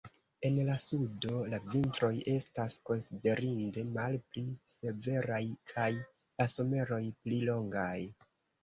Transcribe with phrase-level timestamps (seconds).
[0.47, 5.41] En la sudo la vintroj estas konsiderinde malpli severaj
[5.75, 7.99] kaj la someroj pli longaj.